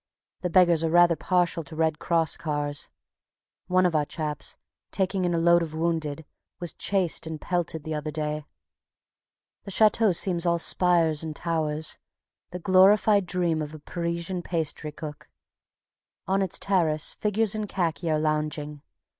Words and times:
The 0.39 0.49
beggars 0.49 0.83
are 0.83 0.89
rather 0.89 1.15
partial 1.15 1.63
to 1.63 1.75
Red 1.75 1.99
Cross 1.99 2.37
cars. 2.37 2.89
One 3.67 3.85
of 3.85 3.93
our 3.93 4.03
chaps, 4.03 4.57
taking 4.89 5.25
in 5.25 5.35
a 5.35 5.37
load 5.37 5.61
of 5.61 5.75
wounded, 5.75 6.25
was 6.59 6.73
chased 6.73 7.27
and 7.27 7.39
pelted 7.39 7.83
the 7.83 7.93
other 7.93 8.09
day. 8.09 8.45
The 9.63 9.69
Chateau 9.69 10.11
seems 10.11 10.43
all 10.43 10.57
spires 10.57 11.23
and 11.23 11.35
towers, 11.35 11.99
the 12.49 12.57
glorified 12.57 13.27
dream 13.27 13.61
of 13.61 13.75
a 13.75 13.79
Parisian 13.79 14.41
pastrycook. 14.41 15.29
On 16.25 16.41
its 16.41 16.57
terrace 16.57 17.13
figures 17.13 17.53
in 17.53 17.67
khaki 17.67 18.09
are 18.09 18.17
lounging. 18.17 18.81